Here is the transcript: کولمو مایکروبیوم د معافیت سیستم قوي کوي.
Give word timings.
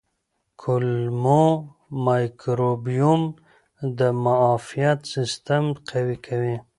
کولمو 0.61 1.43
مایکروبیوم 2.05 3.21
د 3.97 3.99
معافیت 4.25 4.99
سیستم 5.13 5.63
قوي 5.89 6.17
کوي. 6.25 6.57